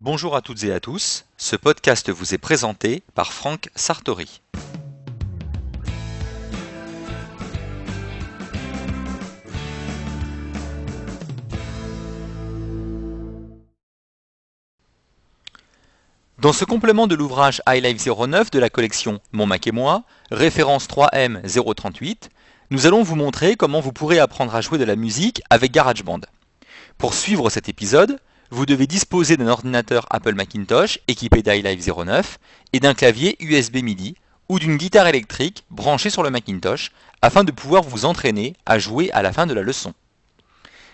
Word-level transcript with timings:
Bonjour 0.00 0.36
à 0.36 0.42
toutes 0.42 0.62
et 0.62 0.72
à 0.72 0.78
tous, 0.78 1.24
ce 1.36 1.56
podcast 1.56 2.08
vous 2.08 2.32
est 2.32 2.38
présenté 2.38 3.02
par 3.16 3.32
Franck 3.32 3.68
Sartori. 3.74 4.40
Dans 16.38 16.52
ce 16.52 16.64
complément 16.64 17.08
de 17.08 17.16
l'ouvrage 17.16 17.60
iLife 17.68 18.06
09 18.06 18.52
de 18.52 18.58
la 18.60 18.70
collection 18.70 19.18
Mon 19.32 19.46
Mac 19.46 19.66
et 19.66 19.72
moi, 19.72 20.04
référence 20.30 20.86
3M 20.86 21.42
038, 21.74 22.30
nous 22.70 22.86
allons 22.86 23.02
vous 23.02 23.16
montrer 23.16 23.56
comment 23.56 23.80
vous 23.80 23.92
pourrez 23.92 24.20
apprendre 24.20 24.54
à 24.54 24.60
jouer 24.60 24.78
de 24.78 24.84
la 24.84 24.94
musique 24.94 25.42
avec 25.50 25.72
GarageBand. 25.72 26.20
Pour 26.98 27.14
suivre 27.14 27.50
cet 27.50 27.68
épisode, 27.68 28.20
vous 28.50 28.66
devez 28.66 28.86
disposer 28.86 29.36
d'un 29.36 29.48
ordinateur 29.48 30.06
Apple 30.10 30.34
Macintosh 30.34 30.98
équipé 31.08 31.42
d'iLive 31.42 31.86
09 31.86 32.38
et 32.72 32.80
d'un 32.80 32.94
clavier 32.94 33.36
USB 33.40 33.76
MIDI 33.76 34.14
ou 34.48 34.58
d'une 34.58 34.76
guitare 34.76 35.06
électrique 35.06 35.64
branchée 35.70 36.10
sur 36.10 36.22
le 36.22 36.30
Macintosh 36.30 36.90
afin 37.20 37.44
de 37.44 37.52
pouvoir 37.52 37.82
vous 37.82 38.04
entraîner 38.04 38.54
à 38.64 38.78
jouer 38.78 39.10
à 39.12 39.22
la 39.22 39.32
fin 39.32 39.46
de 39.46 39.52
la 39.52 39.62
leçon. 39.62 39.92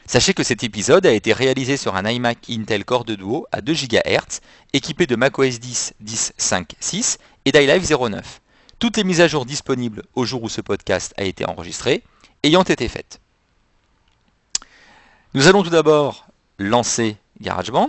Sachez 0.06 0.34
que 0.34 0.42
cet 0.42 0.64
épisode 0.64 1.06
a 1.06 1.12
été 1.12 1.32
réalisé 1.32 1.76
sur 1.76 1.96
un 1.96 2.08
iMac 2.08 2.38
Intel 2.50 2.84
Core 2.84 3.04
2 3.04 3.16
Duo 3.16 3.46
à 3.52 3.60
2 3.60 3.72
GHz 3.72 4.40
équipé 4.72 5.06
de 5.06 5.16
macOS 5.16 5.60
10 5.60 5.94
10.5.6 6.04 7.18
et 7.44 7.52
d'iLive 7.52 7.88
09. 7.88 8.40
Toutes 8.78 8.96
les 8.96 9.04
mises 9.04 9.20
à 9.20 9.28
jour 9.28 9.46
disponibles 9.46 10.02
au 10.14 10.24
jour 10.24 10.42
où 10.42 10.48
ce 10.48 10.60
podcast 10.60 11.14
a 11.16 11.24
été 11.24 11.46
enregistré 11.46 12.02
ayant 12.42 12.64
été 12.64 12.88
faites. 12.88 13.20
Nous 15.32 15.46
allons 15.46 15.62
tout 15.62 15.70
d'abord 15.70 16.26
lancer 16.58 17.16
GarageBand. 17.40 17.88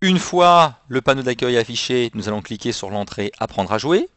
Une 0.00 0.18
fois 0.18 0.78
le 0.88 1.00
panneau 1.00 1.22
d'accueil 1.22 1.56
affiché, 1.56 2.10
nous 2.14 2.28
allons 2.28 2.40
cliquer 2.40 2.70
sur 2.70 2.90
l'entrée 2.90 3.32
Apprendre 3.38 3.72
à 3.72 3.78
jouer. 3.78 4.08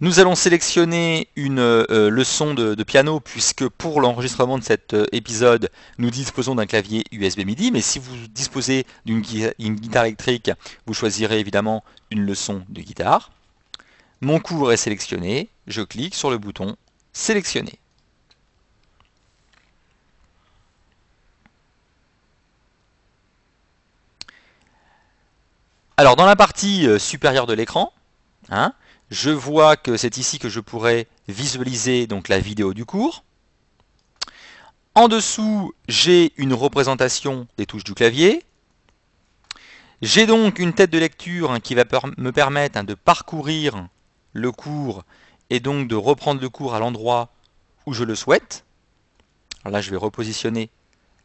Nous 0.00 0.18
allons 0.18 0.34
sélectionner 0.34 1.28
une 1.36 1.60
euh, 1.60 2.10
leçon 2.10 2.54
de, 2.54 2.74
piano 2.82 3.20
puisque 3.20 3.68
pour 3.68 4.00
l'enregistrement 4.00 4.58
de 4.58 4.64
cet 4.64 4.94
euh, 4.94 5.06
épisode, 5.12 5.70
nous 5.98 6.10
disposons 6.10 6.56
d'un 6.56 6.66
clavier 6.66 7.04
USB 7.12 7.46
MIDI. 7.46 7.70
Mais 7.70 7.80
si 7.80 8.00
vous 8.00 8.16
disposez 8.30 8.84
d'une 9.04 9.20
guitare 9.20 10.06
électrique, 10.06 10.50
vous 10.86 10.94
choisirez 10.94 11.38
évidemment 11.38 11.84
une 12.10 12.26
leçon 12.26 12.64
de 12.68 12.80
guitare. 12.80 13.30
Mon 14.20 14.40
cours 14.40 14.72
est 14.72 14.76
sélectionné. 14.76 15.48
Je 15.68 15.82
clique 15.82 16.16
sur 16.16 16.32
le 16.32 16.38
bouton 16.38 16.74
Sélectionner. 17.12 17.78
Alors 25.98 26.16
dans 26.16 26.24
la 26.24 26.36
partie 26.36 26.86
euh, 26.86 26.98
supérieure 26.98 27.46
de 27.46 27.52
l'écran, 27.52 27.92
hein, 28.48 28.72
je 29.10 29.28
vois 29.28 29.76
que 29.76 29.98
c'est 29.98 30.16
ici 30.16 30.38
que 30.38 30.48
je 30.48 30.58
pourrais 30.58 31.06
visualiser 31.28 32.06
donc 32.06 32.28
la 32.28 32.38
vidéo 32.38 32.72
du 32.72 32.86
cours. 32.86 33.24
En 34.94 35.08
dessous, 35.08 35.74
j'ai 35.88 36.32
une 36.38 36.54
représentation 36.54 37.46
des 37.58 37.66
touches 37.66 37.84
du 37.84 37.92
clavier. 37.92 38.42
J'ai 40.00 40.24
donc 40.26 40.58
une 40.58 40.72
tête 40.72 40.90
de 40.90 40.98
lecture 40.98 41.52
hein, 41.52 41.60
qui 41.60 41.74
va 41.74 41.84
me 42.16 42.32
permettre 42.32 42.78
hein, 42.78 42.84
de 42.84 42.94
parcourir 42.94 43.86
le 44.32 44.50
cours 44.50 45.04
et 45.50 45.60
donc 45.60 45.88
de 45.88 45.94
reprendre 45.94 46.40
le 46.40 46.48
cours 46.48 46.74
à 46.74 46.78
l'endroit 46.78 47.28
où 47.84 47.92
je 47.92 48.04
le 48.04 48.14
souhaite. 48.14 48.64
Là, 49.66 49.82
je 49.82 49.90
vais 49.90 49.98
repositionner 49.98 50.70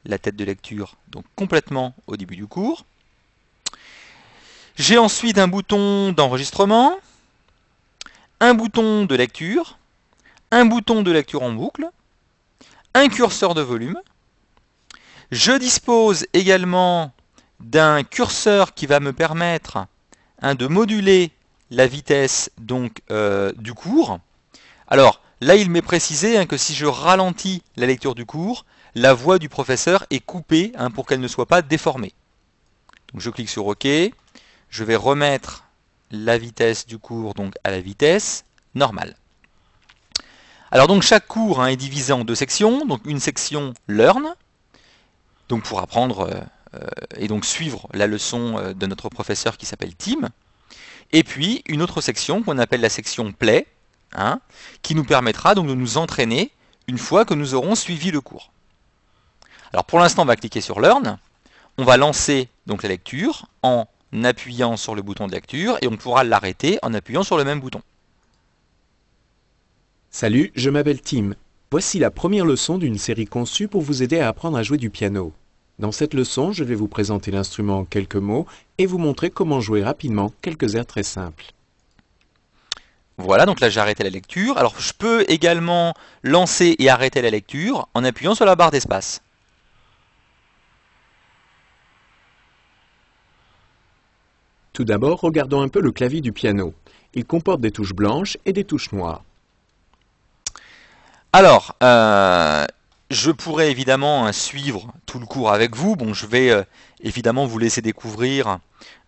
la 0.04 0.20
tête 0.20 0.36
de 0.36 0.44
lecture 0.44 0.98
donc 1.08 1.24
complètement 1.36 1.96
au 2.06 2.18
début 2.18 2.36
du 2.36 2.48
cours. 2.48 2.86
J'ai 4.78 5.00
ensuite 5.00 5.40
un 5.40 5.48
bouton 5.48 6.12
d'enregistrement, 6.12 7.00
un 8.40 8.54
bouton 8.54 9.06
de 9.06 9.16
lecture, 9.16 9.80
un 10.52 10.66
bouton 10.66 11.02
de 11.02 11.12
lecture 11.12 11.42
en 11.42 11.52
boucle, 11.52 11.90
un 12.94 13.10
curseur 13.10 13.56
de 13.56 13.62
volume. 13.62 14.00
Je 15.32 15.52
dispose 15.54 16.28
également 16.34 17.12
d'un 17.60 18.04
curseur 18.04 18.76
qui 18.76 18.86
va 18.86 19.00
me 19.00 19.14
permettre 19.14 19.88
hein, 20.44 20.54
de 20.54 20.68
moduler 20.68 21.32
la 21.72 21.88
vitesse 21.88 22.52
donc 22.60 23.02
euh, 23.10 23.52
du 23.58 23.74
cours. 23.74 24.20
Alors 24.88 25.22
là, 25.42 25.56
il 25.56 25.72
m'est 25.72 25.82
précisé 25.82 26.38
hein, 26.38 26.46
que 26.46 26.56
si 26.56 26.76
je 26.76 26.86
ralentis 26.86 27.64
la 27.78 27.88
lecture 27.88 28.14
du 28.14 28.28
cours, 28.28 28.64
la 28.94 29.16
voix 29.16 29.40
du 29.40 29.50
professeur 29.50 30.06
est 30.12 30.20
coupée 30.20 30.72
hein, 30.76 30.92
pour 30.92 31.08
qu'elle 31.08 31.20
ne 31.20 31.28
soit 31.28 31.48
pas 31.48 31.64
déformée. 31.64 32.14
Je 33.16 33.32
clique 33.32 33.50
sur 33.50 33.66
OK 33.66 33.88
je 34.70 34.84
vais 34.84 34.96
remettre 34.96 35.64
la 36.12 36.38
vitesse 36.38 36.86
du 36.86 36.98
cours 36.98 37.34
donc 37.34 37.56
à 37.64 37.72
la 37.72 37.82
vitesse 37.82 38.46
normale. 38.76 39.16
Alors 40.72 40.88
donc 40.88 41.02
chaque 41.02 41.28
cours 41.28 41.62
hein, 41.62 41.68
est 41.68 41.78
divisé 41.78 42.14
en 42.14 42.26
deux 42.26 42.36
sections, 42.36 42.86
donc 42.86 43.02
une 43.06 43.20
section 43.20 43.74
learn, 43.88 44.36
donc 45.48 45.64
pour 45.64 45.80
apprendre 45.80 46.30
euh, 46.74 46.88
et 47.16 47.28
donc 47.28 47.46
suivre 47.46 47.88
la 47.94 48.08
leçon 48.08 48.58
euh, 48.58 48.74
de 48.74 48.86
notre 48.86 49.10
professeur 49.10 49.58
qui 49.58 49.66
s'appelle 49.66 49.96
Tim, 49.96 50.30
et 51.14 51.24
puis 51.24 51.64
une 51.68 51.82
autre 51.82 52.02
section 52.02 52.44
qu'on 52.44 52.58
appelle 52.58 52.82
la 52.82 52.90
section 52.90 53.32
play, 53.32 53.66
hein, 54.14 54.42
qui 54.82 54.94
nous 54.94 55.06
permettra 55.06 55.56
donc 55.56 55.68
de 55.68 55.74
nous 55.74 55.98
entraîner 55.98 56.52
une 56.88 56.98
fois 56.98 57.24
que 57.24 57.34
nous 57.34 57.54
aurons 57.54 57.76
suivi 57.76 58.12
le 58.12 58.20
cours. 58.20 58.52
Alors 59.72 59.86
pour 59.86 60.00
l'instant 60.00 60.24
on 60.24 60.26
va 60.26 60.36
cliquer 60.36 60.60
sur 60.60 60.82
learn, 60.82 61.18
on 61.78 61.86
va 61.86 61.96
lancer 61.96 62.50
donc 62.66 62.84
la 62.84 62.90
lecture 62.90 63.48
en 63.64 63.88
appuyant 64.24 64.78
sur 64.78 64.96
le 64.96 65.02
bouton 65.02 65.28
de 65.28 65.34
lecture 65.34 65.78
et 65.82 65.88
on 65.88 65.98
pourra 65.98 66.24
l'arrêter 66.24 66.80
en 66.82 66.94
appuyant 66.94 67.24
sur 67.24 67.38
le 67.38 67.44
même 67.44 67.60
bouton. 67.60 67.82
Salut, 70.10 70.52
je 70.56 70.70
m'appelle 70.70 71.02
Tim. 71.02 71.36
Voici 71.70 72.00
la 72.00 72.12
première 72.12 72.46
leçon 72.46 72.78
d'une 72.78 72.98
série 72.98 73.26
conçue 73.26 73.68
pour 73.68 73.82
vous 73.82 74.02
aider 74.02 74.20
à 74.20 74.30
apprendre 74.30 74.58
à 74.58 74.64
jouer 74.64 74.78
du 74.78 74.90
piano. 74.90 75.34
Dans 75.80 75.92
cette 75.92 76.14
leçon, 76.14 76.52
je 76.52 76.64
vais 76.64 76.76
vous 76.76 76.88
présenter 76.88 77.30
l'instrument 77.30 77.80
en 77.80 77.86
quelques 77.86 78.16
mots 78.16 78.48
et 78.78 78.86
vous 78.86 78.98
montrer 78.98 79.30
comment 79.30 79.62
jouer 79.62 79.84
rapidement 79.84 80.32
quelques 80.42 80.76
airs 80.76 80.86
très 80.86 81.04
simples. 81.04 81.46
Voilà, 83.20 83.46
donc 83.46 83.60
là 83.60 83.70
j'ai 83.70 83.80
arrêté 83.80 84.04
la 84.04 84.10
lecture. 84.10 84.58
Alors 84.58 84.80
je 84.80 84.94
peux 84.94 85.26
également 85.28 85.94
lancer 86.24 86.76
et 86.80 86.90
arrêter 86.90 87.22
la 87.22 87.30
lecture 87.30 87.88
en 87.94 88.04
appuyant 88.04 88.36
sur 88.36 88.46
la 88.46 88.56
barre 88.56 88.72
d'espace. 88.72 89.22
Tout 94.78 94.86
d'abord, 94.86 95.22
regardons 95.22 95.64
un 95.64 95.70
peu 95.70 95.82
le 95.82 95.92
clavier 95.92 96.22
du 96.22 96.32
piano. 96.32 96.72
Il 97.16 97.26
comporte 97.26 97.62
des 97.62 97.72
touches 97.72 97.96
blanches 97.96 98.38
et 98.46 98.54
des 98.54 98.64
touches 98.64 98.92
noires. 98.92 99.24
Alors, 101.34 101.76
euh, 101.82 102.64
je 103.10 103.32
pourrais 103.32 103.72
évidemment 103.72 104.28
hein, 104.28 104.32
suivre 104.32 104.94
tout 105.08 105.18
le 105.18 105.26
cours 105.26 105.52
avec 105.52 105.76
vous. 105.76 105.96
Bon, 105.96 106.14
je 106.14 106.28
vais 106.28 106.52
euh, 106.52 106.62
évidemment 107.02 107.48
vous 107.48 107.58
laisser 107.58 107.82
découvrir 107.82 108.60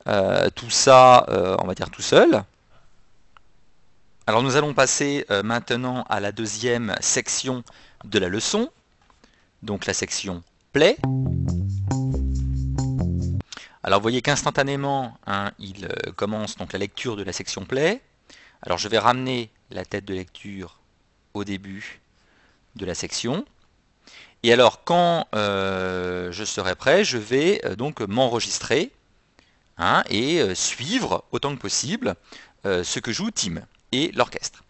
euh, 0.08 0.50
tout 0.56 0.72
ça, 0.72 1.28
on 1.62 1.68
va 1.68 1.76
dire 1.76 1.92
tout 1.92 2.02
seul. 2.02 2.44
Alors 4.26 4.42
nous 4.42 4.56
allons 4.56 4.74
passer 4.74 5.24
maintenant 5.44 6.04
à 6.10 6.20
la 6.20 6.32
deuxième 6.32 6.96
section 7.00 7.64
de 8.06 8.18
la 8.18 8.28
leçon, 8.28 8.72
donc 9.62 9.86
la 9.86 9.94
section 9.94 10.42
Play. 10.74 10.98
Alors 13.90 14.02
vous 14.02 14.04
voyez 14.04 14.22
qu'instantanément, 14.22 15.18
hein, 15.26 15.52
il 15.58 15.86
euh, 15.86 16.12
commence 16.16 16.58
donc 16.58 16.74
la 16.74 16.78
lecture 16.78 17.16
de 17.16 17.24
la 17.24 17.34
section 17.34 17.66
play. 17.66 18.04
Alors 18.62 18.78
je 18.78 18.88
vais 18.88 19.00
ramener 19.00 19.50
la 19.72 19.84
tête 19.84 20.06
de 20.06 20.14
lecture 20.14 20.78
au 21.34 21.44
début 21.44 22.00
de 22.76 22.86
la 22.86 22.94
section. 22.94 23.44
Et 24.44 24.54
alors 24.54 24.84
quand 24.84 25.26
euh, 25.34 26.32
je 26.32 26.44
serai 26.44 26.76
prêt, 26.76 27.04
je 27.04 27.18
vais 27.18 27.66
euh, 27.66 27.76
donc 27.76 28.02
m'enregistrer 28.02 28.92
hein, 29.80 30.04
et 30.08 30.54
suivre 30.54 31.24
autant 31.32 31.56
que 31.56 31.60
possible 31.60 32.14
ce 32.64 33.00
que 33.00 33.12
joue 33.12 33.32
Tim 33.32 33.56
et 33.92 34.12
l'orchestre. 34.12 34.64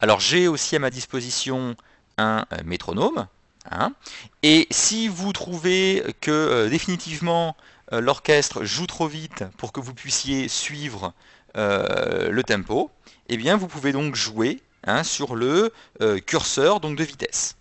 Alors 0.00 0.20
j'ai 0.20 0.48
aussi 0.48 0.76
à 0.76 0.80
ma 0.80 0.90
disposition 0.90 1.76
un 2.18 2.44
métronome. 2.66 3.26
Hein, 3.70 3.94
et 4.42 4.66
si 4.70 5.08
vous 5.08 5.32
trouvez 5.32 6.04
que 6.20 6.68
définitivement 6.68 7.56
l'orchestre 7.92 8.64
joue 8.64 8.86
trop 8.86 9.08
vite 9.08 9.44
pour 9.56 9.72
que 9.72 9.80
vous 9.80 9.94
puissiez 9.94 10.48
suivre 10.48 11.12
euh, 11.56 12.30
le 12.30 12.42
tempo, 12.44 12.90
eh 13.28 13.36
bien 13.36 13.56
vous 13.56 13.66
pouvez 13.66 13.92
donc 13.92 14.14
jouer 14.14 14.62
hein, 14.86 15.02
sur 15.02 15.34
le 15.34 15.72
euh, 16.00 16.18
curseur 16.18 16.80
donc 16.80 16.96
de 16.96 17.04
vitesse. 17.04 17.56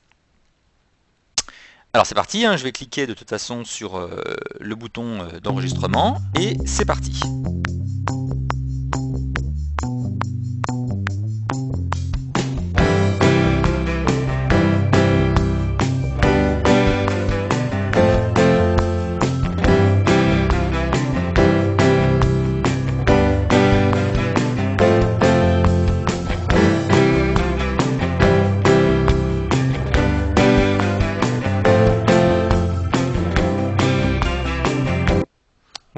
Alors 1.94 2.06
c'est 2.06 2.16
parti, 2.16 2.46
hein, 2.46 2.56
je 2.56 2.64
vais 2.64 2.72
cliquer 2.72 3.08
de 3.08 3.16
toute 3.16 3.30
façon 3.30 3.66
sur 3.66 4.08
le 4.60 4.76
bouton 4.76 5.28
d'enregistrement 5.42 6.22
et 6.36 6.56
c'est 6.66 6.86
parti. 6.86 7.20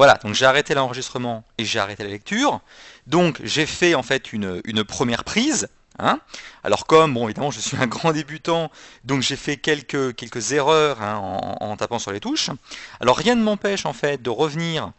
Voilà, 0.01 0.15
donc 0.15 0.33
j'ai 0.33 0.47
arrêté 0.47 0.73
l'enregistrement 0.73 1.43
et 1.59 1.63
j'ai 1.63 1.77
arrêté 1.77 2.03
la 2.03 2.09
lecture. 2.09 2.61
Donc 3.05 3.39
j'ai 3.43 3.67
fait 3.67 3.93
en 3.93 4.01
fait 4.01 4.33
une, 4.33 4.83
première 4.83 5.23
prise. 5.23 5.69
Hein. 5.99 6.19
Alors 6.63 6.87
comme, 6.87 7.13
bon 7.13 7.25
évidemment 7.25 7.51
je 7.51 7.59
suis 7.59 7.77
un 7.77 7.85
grand 7.85 8.11
débutant, 8.11 8.71
donc 9.03 9.21
j'ai 9.21 9.35
fait 9.35 9.57
quelques, 9.57 10.15
quelques 10.15 10.53
erreurs 10.53 11.03
hein, 11.03 11.17
en, 11.59 11.77
tapant 11.77 11.99
sur 11.99 12.11
les 12.11 12.19
touches. 12.19 12.49
Alors 12.99 13.15
rien 13.15 13.35
ne 13.35 13.43
m'empêche 13.43 13.85
en 13.85 13.93
fait 13.93 14.19
de 14.19 14.31
revenir 14.31 14.91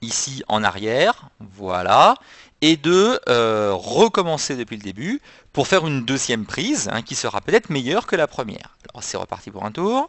ici 0.00 0.42
en 0.48 0.64
arrière, 0.64 1.28
voilà, 1.40 2.14
et 2.62 2.78
de 2.78 3.20
euh, 3.28 3.74
recommencer 3.74 4.56
depuis 4.56 4.78
le 4.78 4.82
début 4.82 5.20
pour 5.52 5.66
faire 5.66 5.86
une 5.86 6.06
deuxième 6.06 6.46
prise 6.46 6.88
hein, 6.90 7.02
qui 7.02 7.14
sera 7.14 7.42
peut-être 7.42 7.68
meilleure 7.68 8.06
que 8.06 8.16
la 8.16 8.28
première. 8.28 8.78
Alors 8.94 9.02
c'est 9.02 9.18
reparti 9.18 9.50
pour 9.50 9.66
un 9.66 9.72
tour. 9.72 10.08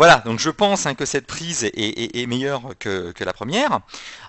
Voilà, 0.00 0.22
donc 0.24 0.38
je 0.38 0.48
pense 0.48 0.86
hein, 0.86 0.94
que 0.94 1.04
cette 1.04 1.26
prise 1.26 1.62
est, 1.74 2.26
meilleure 2.26 2.62
que, 2.78 3.12
la 3.22 3.34
première. 3.34 3.80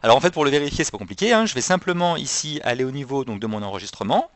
Alors 0.03 0.17
en 0.17 0.19
fait, 0.19 0.31
pour 0.31 0.43
le 0.43 0.51
vérifier, 0.51 0.83
c'est 0.83 0.91
pas 0.91 0.97
compliqué. 0.97 1.31
Hein. 1.31 1.45
Je 1.45 1.53
vais 1.53 1.61
simplement 1.61 2.17
ici 2.17 2.59
aller 2.65 2.83
au 2.83 2.91
niveau 2.91 3.23
donc, 3.23 3.39
de 3.39 3.47
mon 3.47 3.63
enregistrement. 3.63 4.29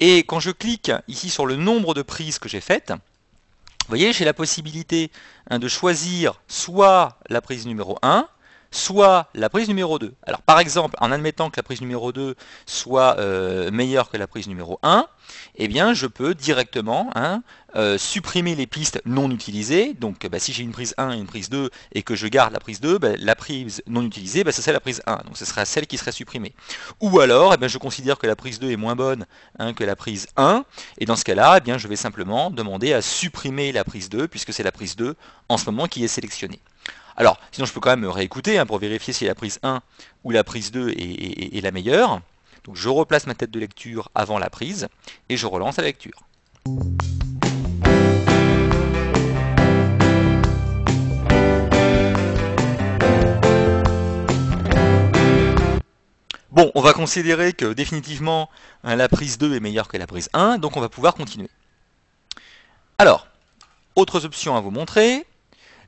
Et 0.00 0.18
quand 0.18 0.38
je 0.38 0.50
clique 0.50 0.92
ici 1.08 1.30
sur 1.30 1.46
le 1.46 1.56
nombre 1.56 1.94
de 1.94 2.02
prises 2.02 2.38
que 2.38 2.50
j'ai 2.50 2.60
faites, 2.60 2.90
vous 2.90 3.88
voyez, 3.88 4.12
j'ai 4.12 4.26
la 4.26 4.34
possibilité 4.34 5.10
hein, 5.48 5.58
de 5.58 5.66
choisir 5.66 6.42
soit 6.46 7.16
la 7.30 7.40
prise 7.40 7.66
numéro 7.66 7.98
1, 8.02 8.28
soit 8.70 9.28
la 9.34 9.48
prise 9.48 9.68
numéro 9.68 9.98
2. 9.98 10.14
Alors 10.26 10.42
par 10.42 10.60
exemple, 10.60 10.96
en 11.00 11.10
admettant 11.10 11.50
que 11.50 11.56
la 11.56 11.62
prise 11.62 11.80
numéro 11.80 12.12
2 12.12 12.34
soit 12.66 13.18
euh, 13.18 13.70
meilleure 13.70 14.10
que 14.10 14.16
la 14.16 14.26
prise 14.26 14.48
numéro 14.48 14.78
1, 14.82 15.06
eh 15.56 15.68
bien 15.68 15.92
je 15.94 16.06
peux 16.06 16.34
directement 16.34 17.10
hein, 17.14 17.42
euh, 17.76 17.98
supprimer 17.98 18.54
les 18.54 18.66
pistes 18.66 19.00
non 19.04 19.30
utilisées. 19.30 19.94
Donc 19.94 20.26
bah, 20.26 20.38
si 20.38 20.52
j'ai 20.52 20.62
une 20.62 20.72
prise 20.72 20.94
1 20.98 21.12
et 21.12 21.18
une 21.18 21.26
prise 21.26 21.50
2 21.50 21.70
et 21.92 22.02
que 22.02 22.14
je 22.14 22.26
garde 22.28 22.52
la 22.52 22.60
prise 22.60 22.80
2, 22.80 22.98
bah, 22.98 23.10
la 23.18 23.34
prise 23.34 23.82
non 23.86 24.02
utilisée, 24.02 24.44
bah, 24.44 24.52
c'est 24.52 24.72
la 24.72 24.80
prise 24.80 25.02
1. 25.06 25.16
Donc 25.24 25.36
ce 25.36 25.44
sera 25.44 25.64
celle 25.64 25.86
qui 25.86 25.98
serait 25.98 26.12
supprimée. 26.12 26.54
Ou 27.00 27.20
alors, 27.20 27.54
eh 27.60 27.68
je 27.68 27.78
considère 27.78 28.18
que 28.18 28.26
la 28.26 28.36
prise 28.36 28.60
2 28.60 28.70
est 28.70 28.76
moins 28.76 28.96
bonne 28.96 29.26
hein, 29.58 29.72
que 29.72 29.84
la 29.84 29.96
prise 29.96 30.28
1. 30.36 30.64
Et 30.98 31.06
dans 31.06 31.16
ce 31.16 31.24
cas-là, 31.24 31.60
eh 31.64 31.78
je 31.78 31.88
vais 31.88 31.96
simplement 31.96 32.50
demander 32.50 32.92
à 32.92 33.02
supprimer 33.02 33.72
la 33.72 33.84
prise 33.84 34.08
2 34.08 34.28
puisque 34.28 34.52
c'est 34.52 34.62
la 34.62 34.72
prise 34.72 34.96
2 34.96 35.16
en 35.48 35.56
ce 35.56 35.66
moment 35.66 35.86
qui 35.86 36.04
est 36.04 36.08
sélectionnée. 36.08 36.60
Alors, 37.20 37.38
sinon 37.52 37.66
je 37.66 37.74
peux 37.74 37.80
quand 37.80 37.90
même 37.90 38.06
réécouter 38.06 38.56
hein, 38.56 38.64
pour 38.64 38.78
vérifier 38.78 39.12
si 39.12 39.26
la 39.26 39.34
prise 39.34 39.58
1 39.62 39.82
ou 40.24 40.30
la 40.30 40.42
prise 40.42 40.72
2 40.72 40.88
est, 40.88 41.60
la 41.62 41.70
meilleure. 41.70 42.22
Donc 42.64 42.76
je 42.76 42.88
replace 42.88 43.26
ma 43.26 43.34
tête 43.34 43.50
de 43.50 43.60
lecture 43.60 44.08
avant 44.14 44.38
la 44.38 44.48
prise 44.48 44.88
et 45.28 45.36
je 45.36 45.46
relance 45.46 45.76
la 45.76 45.82
lecture. 45.82 46.24
Bon, 56.50 56.72
on 56.74 56.80
va 56.80 56.94
considérer 56.94 57.52
que 57.52 57.74
définitivement 57.74 58.48
hein, 58.82 58.96
la 58.96 59.10
prise 59.10 59.36
2 59.36 59.56
est 59.56 59.60
meilleure 59.60 59.88
que 59.88 59.98
la 59.98 60.06
prise 60.06 60.30
1, 60.32 60.56
donc 60.56 60.78
on 60.78 60.80
va 60.80 60.88
pouvoir 60.88 61.12
continuer. 61.12 61.50
Alors, 62.96 63.26
autres 63.94 64.24
options 64.24 64.56
à 64.56 64.60
vous 64.62 64.70
montrer. 64.70 65.26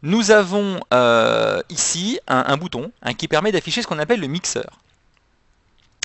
Nous 0.04 0.32
avons 0.32 0.80
euh, 0.92 1.62
ici 1.70 2.18
un, 2.26 2.56
bouton 2.56 2.90
hein, 3.02 3.14
qui 3.14 3.28
permet 3.28 3.52
d'afficher 3.52 3.82
ce 3.82 3.86
qu'on 3.86 4.00
appelle 4.00 4.18
le 4.18 4.26
mixeur. 4.26 4.80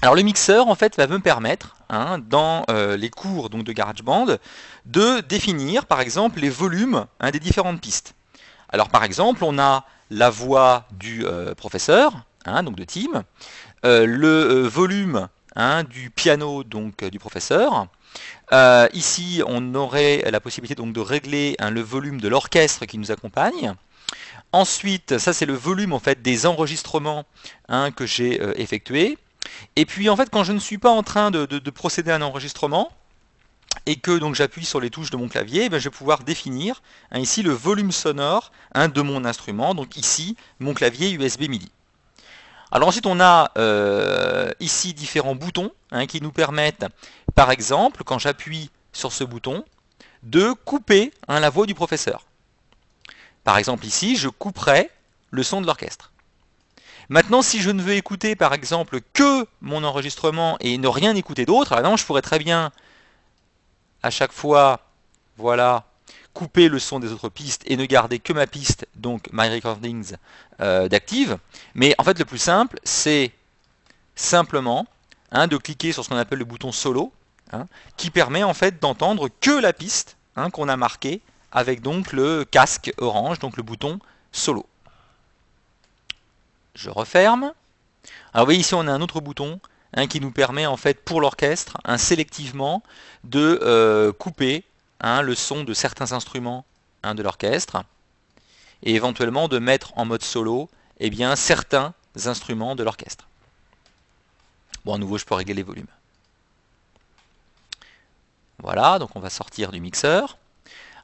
Alors 0.03 0.13
le 0.13 0.21
mixeur 0.21 0.67
en 0.67 0.75
fait 0.75 0.95
va 0.97 1.07
me 1.07 1.17
permettre 1.17 1.75
hein, 1.89 2.19
dans 2.19 2.63
euh, 2.69 2.95
les 2.95 3.09
cours 3.09 3.49
donc, 3.49 3.63
de 3.63 3.71
GarageBand 3.71 4.37
de 4.85 5.21
définir 5.21 5.87
par 5.87 5.99
exemple 5.99 6.39
les 6.39 6.51
volumes 6.51 7.07
hein, 7.19 7.31
des 7.31 7.39
différentes 7.39 7.81
pistes. 7.81 8.13
Alors 8.69 8.89
par 8.89 9.03
exemple 9.03 9.43
on 9.43 9.57
a 9.57 9.83
la 10.11 10.29
voix 10.29 10.85
du 10.91 11.25
euh, 11.25 11.55
professeur, 11.55 12.13
donc 12.45 12.75
de 12.75 12.83
Tim, 12.83 13.23
le 13.83 14.67
volume 14.67 15.27
du 15.89 16.11
piano 16.11 16.63
donc 16.63 17.03
du 17.03 17.17
professeur. 17.17 17.87
ici 18.93 19.41
on 19.47 19.73
aurait 19.73 20.23
la 20.29 20.39
possibilité 20.39 20.75
donc 20.75 20.93
de 20.93 20.99
régler 20.99 21.57
le 21.59 21.81
volume 21.81 22.21
de 22.21 22.27
l'orchestre 22.27 22.85
qui 22.85 22.99
nous 22.99 23.11
accompagne. 23.11 23.73
Ensuite, 24.53 25.17
ça 25.17 25.33
c'est 25.33 25.45
le 25.45 25.53
volume 25.53 25.93
en 25.93 25.99
fait 25.99 26.21
des 26.21 26.45
enregistrements 26.45 27.25
hein, 27.67 27.91
que 27.91 28.05
j'ai 28.05 28.41
euh, 28.41 28.53
effectués. 28.55 29.17
Et 29.75 29.85
puis 29.85 30.09
en 30.09 30.15
fait, 30.15 30.29
quand 30.29 30.43
je 30.43 30.53
ne 30.53 30.59
suis 30.59 30.77
pas 30.77 30.89
en 30.89 31.03
train 31.03 31.31
de, 31.31 31.69
procéder 31.69 32.11
à 32.11 32.15
un 32.15 32.21
enregistrement, 32.21 32.91
et 33.85 33.97
que 33.97 34.17
donc 34.17 34.35
j'appuie 34.35 34.65
sur 34.65 34.79
les 34.79 34.89
touches 34.89 35.11
de 35.11 35.17
mon 35.17 35.27
clavier, 35.27 35.69
eh 35.71 35.79
je 35.79 35.85
vais 35.85 35.95
pouvoir 35.95 36.23
définir 36.23 36.81
hein, 37.11 37.19
ici 37.19 37.43
le 37.43 37.51
volume 37.51 37.91
sonore 37.91 38.51
hein, 38.73 38.87
de 38.87 39.01
mon 39.01 39.25
instrument, 39.25 39.75
donc 39.75 39.97
ici 39.97 40.35
mon 40.59 40.73
clavier 40.73 41.11
USB 41.11 41.43
MIDI. 41.43 41.71
Alors 42.71 42.89
ensuite 42.89 43.05
on 43.05 43.19
a 43.19 43.51
euh, 43.57 44.51
ici 44.59 44.93
différents 44.93 45.35
boutons 45.35 45.71
qui 46.07 46.21
nous 46.21 46.31
permettent, 46.31 46.85
par 47.35 47.51
exemple, 47.51 48.03
quand 48.03 48.19
j'appuie 48.19 48.69
sur 48.91 49.13
ce 49.13 49.23
bouton, 49.23 49.63
de 50.23 50.51
couper 50.65 51.13
la 51.27 51.49
voix 51.49 51.65
du 51.65 51.75
professeur. 51.75 52.25
Par 53.47 53.57
exemple 53.57 53.85
ici, 53.85 54.17
je 54.17 54.27
couperai 54.27 54.91
le 55.31 55.41
son 55.41 55.61
de 55.61 55.67
l'orchestre. 55.67 56.11
Maintenant, 57.07 57.41
si 57.41 57.61
je 57.61 57.69
ne 57.69 57.81
veux 57.81 57.93
écouter 57.93 58.35
par 58.35 58.53
exemple 58.53 58.99
que 59.13 59.47
mon 59.61 59.85
enregistrement 59.85 60.57
et 60.59 60.77
ne 60.77 60.87
rien 60.89 61.15
écouter 61.15 61.45
d'autre, 61.45 61.71
alors 61.71 61.95
je 61.95 62.03
pourrais 62.05 62.21
très 62.21 62.39
bien 62.39 62.73
à 64.03 64.09
chaque 64.09 64.33
fois, 64.33 64.81
voilà, 65.37 65.85
couper 66.33 66.67
le 66.67 66.77
son 66.77 66.99
des 66.99 67.13
autres 67.13 67.29
pistes 67.29 67.63
et 67.67 67.77
ne 67.77 67.85
garder 67.85 68.19
que 68.19 68.33
ma 68.33 68.47
piste, 68.47 68.85
donc 68.95 69.29
My 69.31 69.47
Recordings 69.47 70.17
euh, 70.59 70.89
d'active. 70.89 71.37
Mais 71.73 71.95
en 71.99 72.03
fait, 72.03 72.19
le 72.19 72.25
plus 72.25 72.39
simple, 72.39 72.77
c'est 72.83 73.31
simplement 74.17 74.87
hein, 75.31 75.47
de 75.47 75.55
cliquer 75.55 75.93
sur 75.93 76.03
ce 76.03 76.09
qu'on 76.09 76.17
appelle 76.17 76.39
le 76.39 76.43
bouton 76.43 76.73
solo, 76.73 77.13
hein, 77.53 77.67
qui 77.95 78.09
permet 78.09 78.43
en 78.43 78.53
fait 78.53 78.81
d'entendre 78.81 79.29
que 79.39 79.51
la 79.51 79.71
piste 79.71 80.17
hein, 80.35 80.49
qu'on 80.49 80.67
a 80.67 80.75
marquée 80.75 81.21
avec 81.57 81.81
donc 81.81 82.13
le 82.13 82.45
casque 82.45 82.93
orange, 82.99 83.39
donc 83.39 83.57
le 83.57 83.63
bouton 83.63 83.97
solo. 84.31 84.63
Je 86.75 86.91
referme. 86.91 87.51
Alors 88.31 88.45
vous 88.45 88.45
voyez 88.45 88.59
ici 88.59 88.75
on 88.75 88.87
a 88.87 88.91
un 88.91 89.01
autre 89.01 89.21
bouton 89.21 89.59
hein, 89.93 90.05
qui 90.05 90.21
nous 90.21 90.29
permet 90.29 90.67
en 90.67 90.77
fait 90.77 91.03
pour 91.03 91.19
l'orchestre 91.19 91.77
hein, 91.83 91.97
sélectivement 91.97 92.83
de 93.23 93.59
euh, 93.63 94.13
couper 94.13 94.65
hein, 94.99 95.23
le 95.23 95.33
son 95.33 95.63
de 95.63 95.73
certains 95.73 96.11
instruments 96.11 96.63
de 97.03 97.23
l'orchestre 97.23 97.83
et 98.83 98.93
éventuellement 98.93 99.47
de 99.47 99.57
mettre 99.57 99.97
en 99.97 100.05
mode 100.05 100.23
solo 100.23 100.69
eh 100.99 101.09
bien, 101.09 101.35
certains 101.35 101.95
instruments 102.25 102.75
de 102.75 102.83
l'orchestre. 102.83 103.27
Bon 104.85 104.93
à 104.93 104.97
nouveau 104.99 105.17
je 105.17 105.25
peux 105.25 105.33
régler 105.33 105.55
les 105.55 105.63
volumes. 105.63 105.87
Voilà, 108.59 108.99
donc 108.99 109.15
on 109.15 109.19
va 109.19 109.31
sortir 109.31 109.71
du 109.71 109.81
mixeur. 109.81 110.37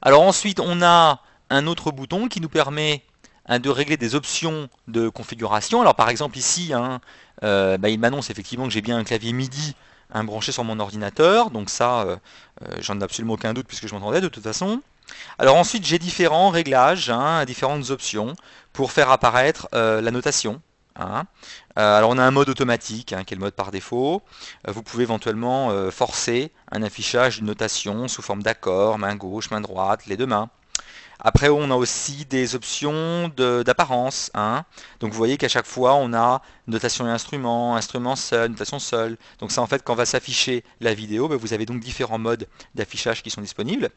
Alors 0.06 0.20
ensuite, 0.20 0.60
on 0.60 0.82
a 0.82 1.20
un 1.48 1.66
autre 1.66 1.90
bouton 1.90 2.28
qui 2.28 2.42
nous 2.42 2.50
permet 2.50 3.02
hein, 3.46 3.58
de 3.58 3.70
régler 3.70 3.96
des 3.96 4.14
options 4.14 4.68
de 4.86 5.08
configuration. 5.08 5.80
Alors 5.80 5.94
par 5.94 6.10
exemple 6.10 6.36
ici, 6.36 6.74
hein, 6.74 7.00
euh, 7.42 7.78
bah, 7.78 7.88
il 7.88 7.98
m'annonce 7.98 8.28
effectivement 8.28 8.66
que 8.66 8.70
j'ai 8.70 8.82
bien 8.82 8.98
un 8.98 9.04
clavier 9.04 9.32
MIDI 9.32 9.74
hein, 10.12 10.22
branché 10.22 10.52
sur 10.52 10.62
mon 10.62 10.78
ordinateur. 10.78 11.50
Donc 11.50 11.70
ça, 11.70 12.02
euh, 12.02 12.16
euh, 12.62 12.76
j'en 12.80 13.00
ai 13.00 13.02
absolument 13.02 13.32
aucun 13.32 13.54
doute 13.54 13.66
puisque 13.66 13.86
je 13.86 13.94
m'entendais 13.94 14.20
de 14.20 14.28
toute 14.28 14.42
façon. 14.42 14.82
Alors 15.38 15.56
ensuite, 15.56 15.86
j'ai 15.86 15.98
différents 15.98 16.50
réglages, 16.50 17.10
différentes 17.46 17.88
options 17.88 18.34
pour 18.74 18.92
faire 18.92 19.10
apparaître 19.10 19.68
la 19.72 20.10
notation. 20.10 20.60
Alors 20.96 22.10
on 22.10 22.18
a 22.18 22.22
un 22.22 22.30
mode 22.30 22.48
automatique 22.48 23.06
qui 23.08 23.14
est 23.14 23.36
le 23.36 23.40
mode 23.40 23.54
par 23.54 23.70
défaut. 23.70 24.22
vous 24.68 24.82
pouvez 24.82 25.02
éventuellement 25.02 25.90
forcer 25.90 26.52
un 26.70 26.82
affichage 26.82 27.36
d'une 27.38 27.46
notation 27.46 28.08
sous 28.08 28.22
forme 28.22 28.42
d'accord, 28.42 28.98
main 28.98 29.16
gauche, 29.16 29.50
main 29.50 29.60
droite, 29.60 30.06
les 30.06 30.16
deux 30.16 30.26
mains. 30.26 30.50
Après, 31.26 31.48
on 31.48 31.70
a 31.70 31.74
aussi 31.74 32.26
des 32.26 32.54
options 32.54 33.28
d'apparence. 33.28 34.30
Hein. 34.34 34.64
Donc 35.00 35.12
vous 35.12 35.16
voyez 35.16 35.38
qu'à 35.38 35.48
chaque 35.48 35.66
fois, 35.66 35.94
on 35.94 36.12
a 36.12 36.42
notation 36.66 37.06
et 37.06 37.10
instrument, 37.10 37.76
instrument 37.76 38.14
seul, 38.14 38.50
notation 38.50 38.78
seul. 38.78 39.16
Donc 39.38 39.50
ça, 39.50 39.62
en 39.62 39.66
fait, 39.66 39.82
quand 39.82 39.94
va 39.94 40.04
s'afficher 40.04 40.64
la 40.80 40.92
vidéo, 40.92 41.28
ben, 41.28 41.36
vous 41.36 41.54
avez 41.54 41.66
donc 41.66 41.80
différents 41.80 42.18
modes 42.18 42.46
d'affichage 42.74 43.22
qui 43.22 43.30
sont 43.30 43.40
disponibles. 43.40 43.90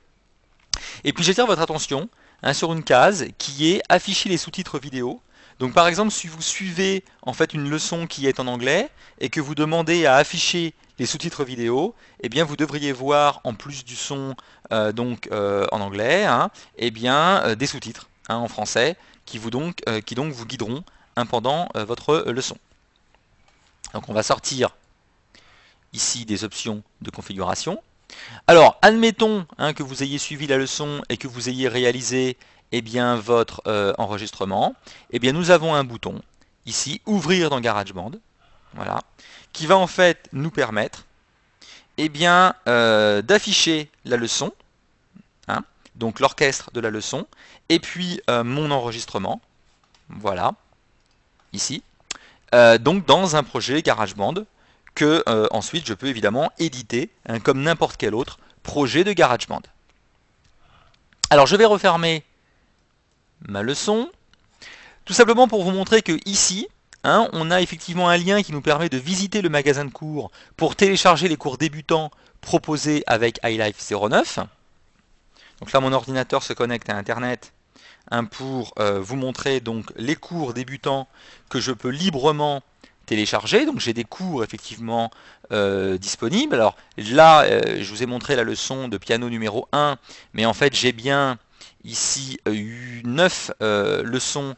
Et 1.03 1.11
puis 1.11 1.23
j'attire 1.23 1.47
votre 1.47 1.61
attention 1.61 2.07
hein, 2.43 2.53
sur 2.53 2.71
une 2.71 2.83
case 2.83 3.25
qui 3.37 3.73
est 3.73 3.81
afficher 3.89 4.29
les 4.29 4.37
sous-titres 4.37 4.79
vidéo. 4.79 5.21
Donc 5.59 5.73
par 5.73 5.87
exemple, 5.87 6.11
si 6.11 6.27
vous 6.27 6.41
suivez 6.41 7.03
en 7.23 7.33
fait 7.33 7.53
une 7.53 7.69
leçon 7.69 8.05
qui 8.05 8.27
est 8.27 8.39
en 8.39 8.47
anglais 8.47 8.89
et 9.19 9.29
que 9.29 9.41
vous 9.41 9.55
demandez 9.55 10.05
à 10.05 10.15
afficher 10.15 10.73
les 10.99 11.05
sous-titres 11.05 11.43
vidéo, 11.43 11.95
eh 12.21 12.29
bien 12.29 12.43
vous 12.43 12.55
devriez 12.55 12.91
voir 12.91 13.41
en 13.43 13.53
plus 13.53 13.83
du 13.83 13.95
son 13.95 14.35
euh, 14.71 14.91
donc 14.91 15.29
euh, 15.31 15.65
en 15.71 15.81
anglais, 15.81 16.25
hein, 16.25 16.51
eh 16.77 16.91
bien 16.91 17.43
euh, 17.43 17.55
des 17.55 17.67
sous-titres 17.67 18.09
hein, 18.29 18.35
en 18.35 18.47
français 18.47 18.97
qui 19.25 19.37
vous 19.39 19.49
guideront 19.49 20.83
pendant 21.29 21.67
votre 21.73 22.25
leçon. 22.27 22.57
Donc 23.93 24.07
on 24.07 24.13
va 24.13 24.23
sortir 24.23 24.75
ici 25.91 26.25
des 26.25 26.43
options 26.43 26.83
de 27.01 27.09
configuration. 27.09 27.81
Alors, 28.45 28.77
admettons 28.81 29.45
hein, 29.57 29.73
que 29.73 29.83
vous 29.83 30.03
ayez 30.03 30.17
suivi 30.17 30.47
la 30.47 30.57
leçon 30.57 31.01
et 31.09 31.17
que 31.17 31.27
vous 31.27 31.49
ayez 31.49 31.67
réalisé 31.67 32.37
eh 32.71 32.81
bien, 32.81 33.15
votre 33.15 33.61
euh, 33.67 33.93
enregistrement. 33.97 34.75
Eh 35.11 35.19
bien, 35.19 35.33
nous 35.33 35.51
avons 35.51 35.73
un 35.73 35.83
bouton, 35.83 36.21
ici, 36.65 37.01
ouvrir 37.05 37.49
dans 37.49 37.59
GarageBand, 37.59 38.11
voilà, 38.73 39.01
qui 39.53 39.65
va 39.65 39.77
en 39.77 39.87
fait 39.87 40.27
nous 40.33 40.51
permettre 40.51 41.05
eh 41.97 42.09
bien, 42.09 42.53
euh, 42.67 43.21
d'afficher 43.21 43.89
la 44.05 44.17
leçon, 44.17 44.53
hein, 45.47 45.63
donc 45.95 46.19
l'orchestre 46.19 46.71
de 46.71 46.79
la 46.79 46.89
leçon, 46.89 47.25
et 47.69 47.79
puis 47.79 48.21
euh, 48.29 48.43
mon 48.43 48.69
enregistrement, 48.71 49.41
voilà, 50.09 50.53
ici, 51.53 51.83
donc 52.79 53.05
dans 53.05 53.35
un 53.35 53.43
projet 53.43 53.81
GarageBand 53.81 54.35
que 54.95 55.21
ensuite 55.51 55.85
je 55.85 55.93
peux 55.93 56.07
évidemment 56.07 56.49
éditer 56.59 57.09
hein, 57.27 57.41
comme 57.41 57.61
n'importe 57.61 57.97
quel 57.97 58.15
autre 58.15 58.39
projet 58.63 59.03
de 59.03 59.11
GarageBand. 59.11 59.63
Alors 61.29 61.45
je 61.45 61.57
vais 61.57 61.65
refermer 61.65 62.23
ma 63.47 63.61
leçon, 63.61 64.09
tout 65.05 65.13
simplement 65.13 65.47
pour 65.47 65.63
vous 65.63 65.71
montrer 65.71 66.01
que 66.01 66.19
ici, 66.25 66.67
hein, 67.03 67.29
on 67.33 67.51
a 67.51 67.61
effectivement 67.61 68.09
un 68.09 68.17
lien 68.17 68.43
qui 68.43 68.51
nous 68.51 68.61
permet 68.61 68.89
de 68.89 68.97
visiter 68.97 69.41
le 69.41 69.49
magasin 69.49 69.85
de 69.85 69.91
cours 69.91 70.31
pour 70.55 70.75
télécharger 70.75 71.27
les 71.27 71.37
cours 71.37 71.57
débutants 71.57 72.11
proposés 72.41 73.03
avec 73.07 73.39
iLife 73.43 73.91
09. 73.91 74.39
Donc 75.59 75.71
là 75.71 75.79
mon 75.79 75.91
ordinateur 75.91 76.43
se 76.43 76.53
connecte 76.53 76.89
à 76.89 76.95
internet 76.95 77.53
hein, 78.11 78.25
pour 78.25 78.73
euh, 78.79 78.99
vous 78.99 79.15
montrer 79.15 79.59
donc 79.59 79.91
les 79.95 80.15
cours 80.15 80.53
débutants 80.53 81.07
que 81.49 81.59
je 81.59 81.71
peux 81.71 81.89
librement 81.89 82.61
télécharger. 83.05 83.65
Donc 83.65 83.79
j'ai 83.79 83.93
des 83.93 84.03
cours 84.03 84.43
effectivement 84.43 85.09
euh, 85.51 85.97
disponibles. 85.97 86.55
Alors 86.55 86.75
là, 86.97 87.43
euh, 87.43 87.77
je 87.81 87.89
vous 87.89 88.03
ai 88.03 88.05
montré 88.05 88.35
la 88.35 88.43
leçon 88.43 88.87
de 88.87 88.97
piano 88.97 89.29
numéro 89.29 89.67
1, 89.71 89.97
mais 90.33 90.45
en 90.45 90.53
fait 90.53 90.75
j'ai 90.75 90.91
bien 90.91 91.39
ici 91.87 92.39
euh, 92.47 92.53
eu 92.53 93.01
9 93.05 93.51
leçons 94.03 94.55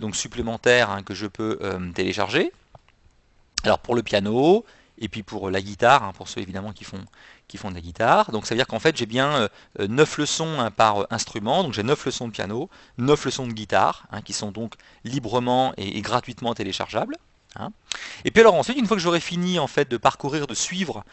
donc 0.00 0.16
supplémentaires 0.16 0.90
hein, 0.90 1.02
que 1.02 1.14
je 1.14 1.26
peux 1.26 1.58
télécharger. 1.94 2.52
Alors 3.64 3.78
pour 3.78 3.94
le 3.94 4.02
piano, 4.02 4.66
et 4.98 5.08
puis 5.08 5.22
pour 5.22 5.50
la 5.50 5.62
guitare, 5.62 6.02
hein, 6.02 6.12
pour 6.14 6.28
ceux 6.28 6.42
évidemment 6.42 6.72
qui 6.72 6.84
font, 6.84 6.98
de 7.70 7.74
la 7.74 7.80
guitare. 7.80 8.32
Donc 8.32 8.46
ça 8.46 8.54
veut 8.54 8.58
dire 8.58 8.66
qu'en 8.66 8.78
fait 8.80 8.96
j'ai 8.96 9.06
bien 9.06 9.48
9 9.78 10.18
leçons 10.18 10.60
hein, 10.60 10.70
par 10.70 11.06
instrument, 11.10 11.62
donc 11.62 11.72
j'ai 11.72 11.82
9 11.82 12.04
leçons 12.04 12.26
de 12.26 12.32
piano, 12.32 12.68
9 12.98 13.24
leçons 13.24 13.46
de 13.46 13.52
guitare, 13.52 14.06
qui 14.24 14.34
sont 14.34 14.52
donc 14.52 14.74
librement 15.04 15.72
et 15.78 16.02
gratuitement 16.02 16.54
téléchargeables. 16.54 17.16
Et 18.24 18.30
puis 18.30 18.40
alors 18.40 18.54
ensuite, 18.54 18.78
une 18.78 18.86
fois 18.86 18.96
que 18.96 19.02
j'aurai 19.02 19.20
fini 19.20 19.58
en 19.58 19.66
fait 19.66 19.90
de 19.90 19.96
parcourir, 19.96 20.46
de 20.46 20.54
suivre 20.54 21.04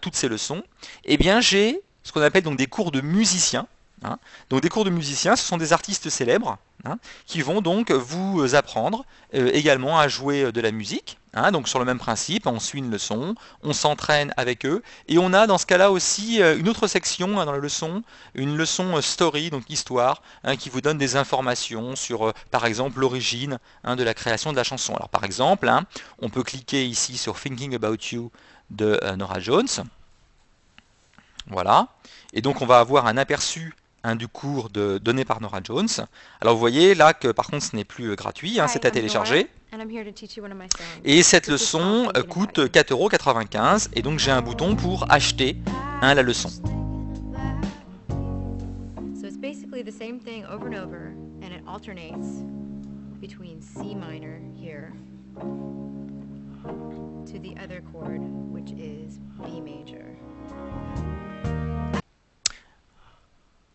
toutes 0.00 0.16
ces 0.16 0.28
leçons, 0.28 0.62
eh 1.04 1.16
bien 1.16 1.40
j'ai 1.40 1.80
ce 2.02 2.12
qu'on 2.12 2.22
appelle 2.22 2.42
donc 2.42 2.56
des 2.56 2.66
cours 2.66 2.90
de 2.90 3.00
musiciens. 3.00 3.66
Hein. 4.02 4.18
Donc 4.50 4.60
des 4.60 4.68
cours 4.68 4.84
de 4.84 4.90
musiciens, 4.90 5.36
ce 5.36 5.44
sont 5.44 5.56
des 5.56 5.72
artistes 5.72 6.08
célèbres 6.10 6.58
qui 7.26 7.42
vont 7.42 7.60
donc 7.60 7.90
vous 7.90 8.54
apprendre 8.54 9.04
euh, 9.34 9.50
également 9.52 9.98
à 9.98 10.08
jouer 10.08 10.44
euh, 10.44 10.52
de 10.52 10.60
la 10.60 10.70
musique. 10.70 11.18
Hein, 11.34 11.52
donc 11.52 11.68
sur 11.68 11.78
le 11.78 11.84
même 11.84 11.98
principe, 11.98 12.46
on 12.46 12.58
suit 12.58 12.78
une 12.78 12.90
leçon, 12.90 13.34
on 13.62 13.72
s'entraîne 13.72 14.32
avec 14.36 14.64
eux, 14.64 14.82
et 15.08 15.18
on 15.18 15.32
a 15.32 15.46
dans 15.46 15.58
ce 15.58 15.66
cas-là 15.66 15.90
aussi 15.90 16.42
euh, 16.42 16.58
une 16.58 16.68
autre 16.68 16.86
section 16.86 17.38
hein, 17.38 17.44
dans 17.44 17.52
la 17.52 17.58
leçon, 17.58 18.02
une 18.34 18.56
leçon 18.56 18.96
euh, 18.96 19.02
story, 19.02 19.50
donc 19.50 19.68
histoire, 19.68 20.22
hein, 20.42 20.56
qui 20.56 20.70
vous 20.70 20.80
donne 20.80 20.96
des 20.96 21.16
informations 21.16 21.96
sur, 21.96 22.28
euh, 22.28 22.32
par 22.50 22.64
exemple, 22.64 22.98
l'origine 22.98 23.58
de 23.84 24.02
la 24.02 24.14
création 24.14 24.52
de 24.52 24.56
la 24.56 24.64
chanson. 24.64 24.94
Alors 24.94 25.08
par 25.08 25.24
exemple, 25.24 25.70
on 26.20 26.30
peut 26.30 26.42
cliquer 26.42 26.86
ici 26.86 27.18
sur 27.18 27.38
Thinking 27.38 27.74
About 27.74 27.96
You 28.12 28.30
de 28.70 28.98
Nora 29.16 29.40
Jones. 29.40 29.68
Voilà. 31.46 31.88
Et 32.32 32.42
donc 32.42 32.62
on 32.62 32.66
va 32.66 32.78
avoir 32.78 33.06
un 33.06 33.16
aperçu 33.16 33.74
du 34.16 34.28
cours 34.28 34.70
de, 34.70 34.98
donné 34.98 35.24
par 35.24 35.40
Nora 35.40 35.60
Jones. 35.62 35.88
Alors 36.40 36.54
vous 36.54 36.60
voyez 36.60 36.94
là 36.94 37.12
que 37.14 37.28
par 37.28 37.46
contre 37.46 37.64
ce 37.64 37.76
n'est 37.76 37.84
plus 37.84 38.16
gratuit, 38.16 38.58
c'est 38.68 38.84
à 38.84 38.90
télécharger. 38.90 39.48
Et 41.04 41.22
cette 41.22 41.46
leçon 41.46 42.10
euh, 42.16 42.22
coûte 42.22 42.58
4,95€ 42.58 43.88
et 43.94 44.02
donc 44.02 44.18
j'ai 44.18 44.30
un 44.30 44.40
bouton 44.40 44.76
pour 44.76 45.10
acheter 45.10 45.56
hein, 46.00 46.14
la 46.14 46.22
leçon. 46.22 46.48